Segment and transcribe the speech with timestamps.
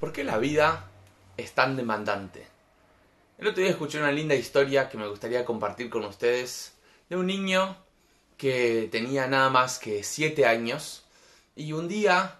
[0.00, 0.88] ¿Por qué la vida
[1.36, 2.46] es tan demandante?
[3.36, 6.72] El otro día escuché una linda historia que me gustaría compartir con ustedes
[7.10, 7.76] de un niño
[8.38, 11.04] que tenía nada más que 7 años
[11.54, 12.38] y un día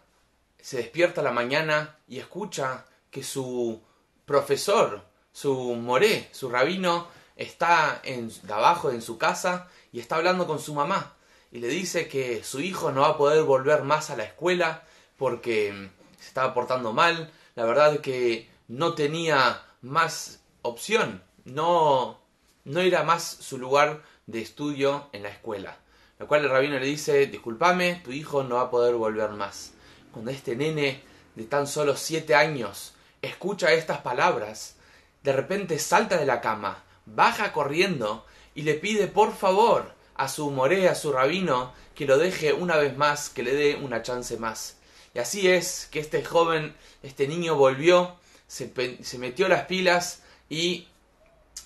[0.58, 3.82] se despierta a la mañana y escucha que su
[4.24, 10.60] profesor, su moré, su rabino, está en, abajo en su casa y está hablando con
[10.60, 11.14] su mamá
[11.52, 14.84] y le dice que su hijo no va a poder volver más a la escuela
[15.18, 22.20] porque se estaba portando mal, la verdad que no tenía más opción, no,
[22.64, 25.78] no era más su lugar de estudio en la escuela.
[26.18, 29.72] Lo cual el rabino le dice, discúlpame, tu hijo no va a poder volver más.
[30.12, 31.02] Cuando este nene
[31.34, 34.76] de tan solo siete años escucha estas palabras,
[35.22, 40.50] de repente salta de la cama, baja corriendo y le pide por favor a su
[40.50, 44.36] moré, a su rabino, que lo deje una vez más, que le dé una chance
[44.36, 44.76] más.
[45.14, 48.72] Y así es que este joven, este niño volvió, se,
[49.18, 50.88] metió las pilas y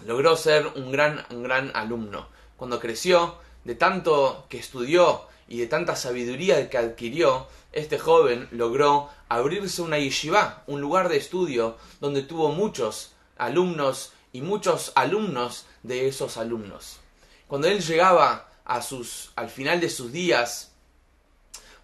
[0.06, 2.28] logró ser un gran, un gran alumno.
[2.56, 9.10] Cuando creció, de tanto que estudió y de tanta sabiduría que adquirió, este joven logró
[9.28, 16.08] abrirse una yeshiva, un lugar de estudio donde tuvo muchos alumnos y muchos alumnos de
[16.08, 17.00] esos alumnos.
[17.46, 20.73] Cuando él llegaba a sus, al final de sus días,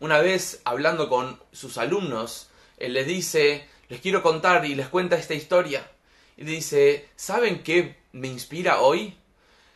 [0.01, 2.49] una vez hablando con sus alumnos,
[2.79, 5.89] él les dice, les quiero contar y les cuenta esta historia.
[6.37, 9.17] Y dice, ¿saben qué me inspira hoy?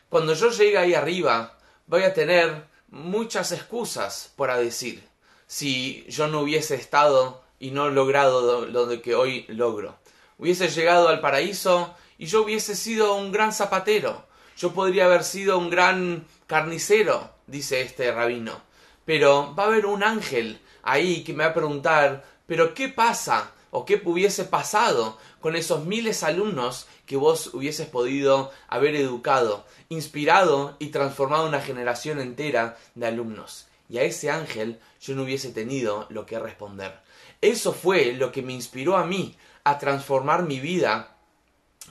[0.09, 5.03] Cuando yo llegue ahí arriba, voy a tener muchas excusas para decir
[5.47, 9.97] si yo no hubiese estado y no logrado lo que hoy logro.
[10.37, 14.25] Hubiese llegado al paraíso y yo hubiese sido un gran zapatero.
[14.57, 18.61] Yo podría haber sido un gran carnicero, dice este rabino.
[19.05, 23.51] Pero va a haber un ángel ahí que me va a preguntar, pero ¿qué pasa?
[23.71, 29.65] ¿O qué hubiese pasado con esos miles de alumnos que vos hubieses podido haber educado,
[29.89, 33.67] inspirado y transformado una generación entera de alumnos?
[33.89, 36.97] Y a ese ángel yo no hubiese tenido lo que responder.
[37.41, 41.15] Eso fue lo que me inspiró a mí a transformar mi vida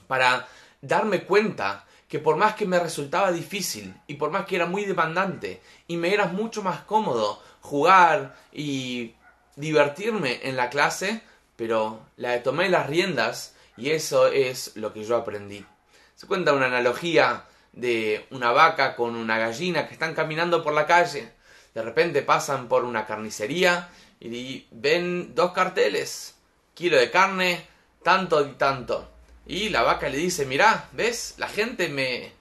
[0.06, 0.48] para
[0.81, 4.84] darme cuenta que por más que me resultaba difícil y por más que era muy
[4.84, 9.16] demandante y me era mucho más cómodo jugar y
[9.56, 11.22] divertirme en la clase,
[11.56, 15.66] pero la tomé las riendas y eso es lo que yo aprendí.
[16.14, 20.86] Se cuenta una analogía de una vaca con una gallina que están caminando por la
[20.86, 21.32] calle.
[21.75, 23.88] De repente pasan por una carnicería
[24.20, 26.36] y ven dos carteles.
[26.75, 27.66] Kilo de carne,
[28.04, 29.13] tanto y tanto.
[29.47, 31.34] Y la vaca le dice, mirá, ¿ves?
[31.38, 32.32] La gente me...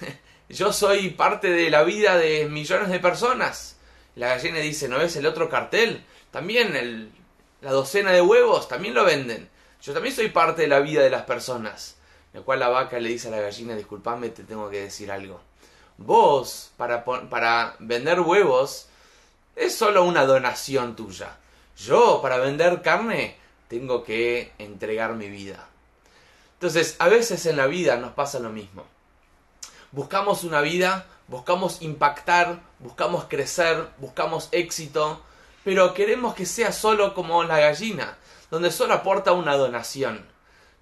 [0.48, 3.76] Yo soy parte de la vida de millones de personas.
[4.16, 6.04] La gallina dice, ¿no ves el otro cartel?
[6.30, 7.12] También el,
[7.60, 9.48] la docena de huevos, también lo venden.
[9.82, 11.96] Yo también soy parte de la vida de las personas.
[12.32, 15.40] Lo cual la vaca le dice a la gallina, disculpame, te tengo que decir algo.
[15.96, 18.88] Vos, para, para vender huevos,
[19.56, 21.36] es solo una donación tuya.
[21.76, 23.36] Yo, para vender carne,
[23.68, 25.69] tengo que entregar mi vida.
[26.60, 28.84] Entonces, a veces en la vida nos pasa lo mismo.
[29.92, 35.22] Buscamos una vida, buscamos impactar, buscamos crecer, buscamos éxito,
[35.64, 38.18] pero queremos que sea solo como la gallina,
[38.50, 40.26] donde solo aporta una donación.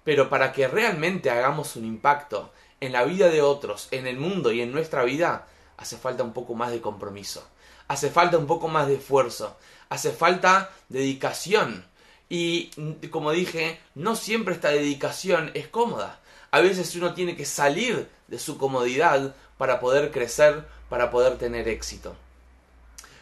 [0.03, 2.51] Pero para que realmente hagamos un impacto
[2.81, 5.47] en la vida de otros, en el mundo y en nuestra vida,
[5.77, 7.47] hace falta un poco más de compromiso,
[7.87, 9.55] hace falta un poco más de esfuerzo,
[9.87, 11.85] hace falta dedicación,
[12.29, 12.69] y
[13.09, 16.19] como dije, no siempre esta dedicación es cómoda.
[16.51, 21.67] A veces uno tiene que salir de su comodidad para poder crecer, para poder tener
[21.67, 22.15] éxito.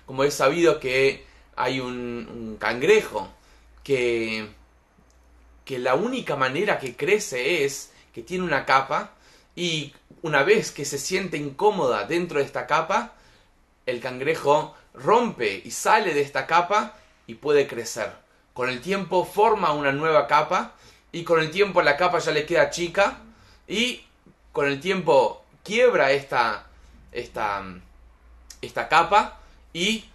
[0.05, 1.25] Como he sabido que
[1.55, 3.29] hay un, cangrejo
[3.83, 4.49] que,
[5.63, 9.13] que la única manera que crece es que tiene una capa
[9.55, 13.13] y una vez que se siente incómoda dentro de esta capa,
[13.85, 18.26] el cangrejo rompe y sale de esta capa y puede crecer
[18.57, 20.73] con el tiempo forma una nueva capa
[21.11, 23.19] y con el tiempo la capa ya le queda chica
[23.67, 24.01] y
[24.51, 26.65] con el tiempo quiebra esta,
[27.11, 27.63] esta,
[28.59, 29.41] esta capa
[29.73, 30.05] y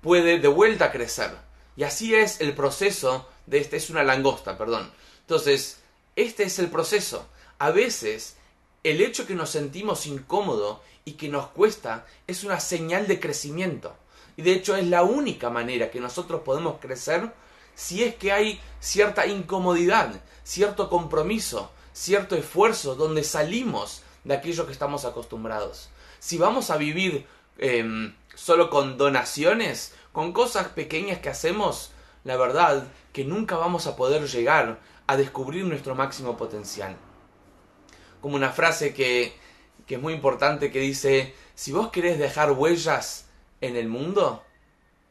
[0.00, 1.30] puede de vuelta crecer.
[1.76, 4.90] Y así es el proceso de este, es una langosta, perdón.
[5.20, 5.78] Entonces,
[6.16, 7.28] este es el proceso.
[7.60, 8.34] A veces,
[8.82, 13.94] el hecho que nos sentimos incómodo y que nos cuesta es una señal de crecimiento.
[14.36, 17.30] Y de hecho es la única manera que nosotros podemos crecer
[17.74, 24.72] si es que hay cierta incomodidad, cierto compromiso, cierto esfuerzo donde salimos de aquello que
[24.72, 25.90] estamos acostumbrados.
[26.18, 27.26] Si vamos a vivir
[27.58, 31.92] em, solo con donaciones, con cosas pequeñas que hacemos,
[32.24, 36.96] la verdad que nunca vamos a poder llegar a descubrir nuestro máximo potencial.
[38.20, 39.36] Como una frase que,
[39.86, 43.26] que es muy importante que dice, si vos querés dejar huellas
[43.60, 44.42] en el mundo,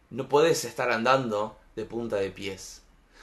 [0.10, 2.82] no podés estar andando de punta de pies.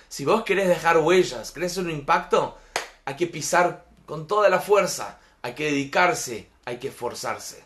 [0.08, 2.56] Si vos querés dejar huellas, querés un impacto,
[3.04, 7.62] hay que pisar con toda la fuerza, hay que dedicarse, hay que esforzarse.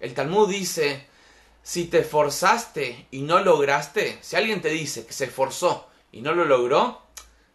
[0.00, 1.06] El Talmud dice,
[1.62, 6.32] si te esforzaste y no lograste, si alguien te dice que se esforzó y no
[6.32, 7.02] lo logró,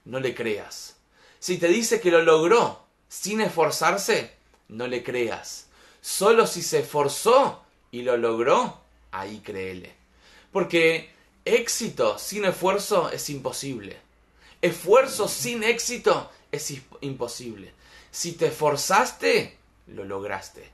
[0.05, 0.95] no le creas.
[1.39, 4.31] Si te dice que lo logró sin esforzarse,
[4.69, 5.67] no le creas.
[6.01, 8.81] Solo si se esforzó y lo logró,
[9.11, 9.95] ahí créele.
[10.51, 11.13] Porque
[11.55, 13.97] éxito sin esfuerzo es imposible.
[14.61, 17.73] Esfuerzo sin éxito es imposible.
[18.11, 19.57] Si te esforzaste,
[19.87, 20.71] lo lograste.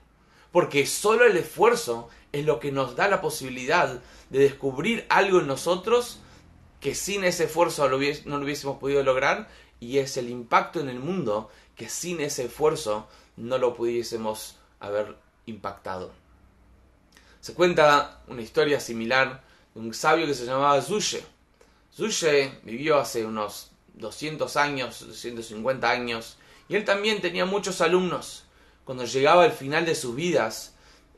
[0.52, 4.00] Porque solo el esfuerzo es lo que nos da la posibilidad
[4.30, 6.20] de descubrir algo en nosotros
[6.80, 9.48] que sin ese esfuerzo no lo hubiésemos podido lograr
[9.80, 15.16] y es el impacto en el mundo que sin ese esfuerzo no lo pudiésemos haber
[15.46, 16.12] impactado.
[17.40, 19.42] Se cuenta una historia similar
[19.74, 21.24] un sabio que se llamaba Zushe.
[21.94, 26.36] Zushe vivió hace unos 200 años, 250 años,
[26.68, 28.44] y él también tenía muchos alumnos.
[28.84, 30.74] Cuando llegaba al final de sus vidas,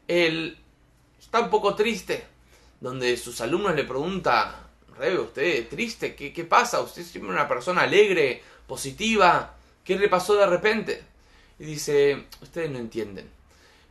[0.08, 0.58] él
[1.18, 2.24] está un poco triste,
[2.80, 4.54] donde sus alumnos le preguntan,
[4.98, 6.14] Rebe, ¿usted triste?
[6.14, 6.80] ¿Qué, ¿Qué pasa?
[6.80, 9.54] ¿Usted es siempre una persona alegre, positiva?
[9.84, 11.02] ¿Qué le pasó de repente?
[11.58, 13.28] Y dice, ustedes no entienden.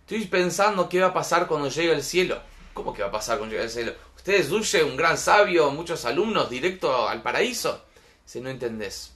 [0.02, 2.40] Estoy pensando qué va a pasar cuando llegue al cielo.
[2.74, 3.94] ¿Cómo que va a pasar cuando llegue al cielo?
[4.26, 7.84] Ustedes, Dulce, un gran sabio, muchos alumnos, directo al paraíso.
[8.26, 9.14] Si no entendés.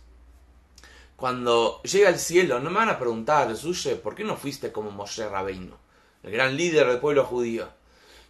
[1.16, 4.92] Cuando llegue al cielo, no me van a preguntar, Zushe, ¿por qué no fuiste como
[4.92, 5.74] Moshe Rabbeinu,
[6.22, 7.68] el gran líder del pueblo judío?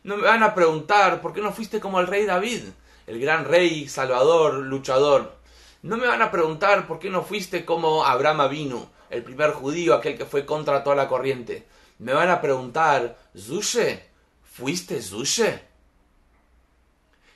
[0.03, 2.63] No me van a preguntar, ¿por qué no fuiste como el rey David,
[3.07, 5.35] el gran rey, salvador, luchador?
[5.81, 9.95] No me van a preguntar, ¿por qué no fuiste como Abraham Avinu, el primer judío,
[9.95, 11.67] aquel que fue contra toda la corriente?
[11.97, 14.01] Me van a preguntar, Zushe,
[14.45, 15.67] ¿fuiste Zushe?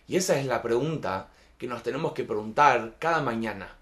[0.07, 3.75] Y esa es la pregunta que nos tenemos que preguntar cada mañana.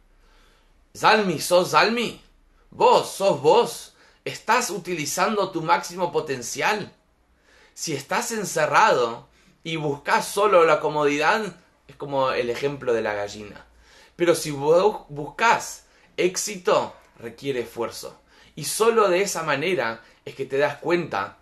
[0.95, 2.21] Zalmi, ¿sos Zalmi?
[2.69, 3.95] ¿Vos, sos vos?
[4.23, 6.93] ¿Estás utilizando tu máximo potencial?
[7.73, 9.27] Si estás encerrado
[9.63, 11.55] y buscas solo la comodidad,
[11.87, 13.65] es como el ejemplo de la gallina.
[14.15, 15.85] Pero si buscas
[16.17, 18.19] éxito, requiere esfuerzo.
[18.55, 21.37] Y solo de esa manera es que te das cuenta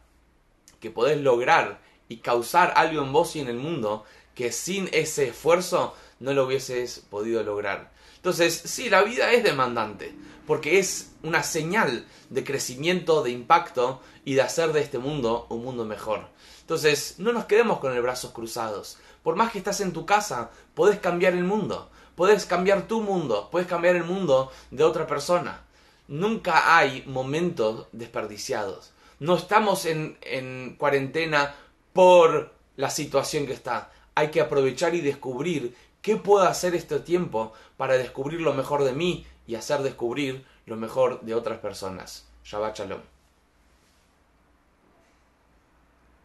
[0.79, 4.05] que podés lograr y causar algo en vos y en el mundo
[4.39, 7.91] que sin ese esfuerzo no lo hubieses podido lograr.
[8.15, 10.15] Entonces, sí, la vida es demandante,
[10.47, 15.65] porque es una señal de crecimiento, de impacto y de hacer de este mundo un
[15.65, 16.29] mundo mejor.
[16.61, 18.97] Entonces, no nos quedemos con el brazos cruzados.
[19.23, 23.49] Por más que estás en tu casa, podés cambiar el mundo, podés cambiar tu mundo,
[23.51, 25.65] puedes cambiar el mundo de otra persona.
[26.07, 28.93] Nunca hay momentos desperdiciados.
[29.19, 31.55] No estamos en, en cuarentena
[31.91, 33.91] por la situación que está.
[34.19, 38.93] Hay que aprovechar y descubrir ¿Qué puedo hacer este tiempo para descubrir lo mejor de
[38.93, 42.25] mí y hacer descubrir lo mejor de otras personas?
[42.45, 43.01] Shabbat Shalom.